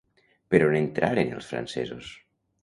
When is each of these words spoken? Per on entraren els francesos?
Per 0.53 0.61
on 0.67 0.77
entraren 0.79 1.35
els 1.41 1.51
francesos? 1.53 2.11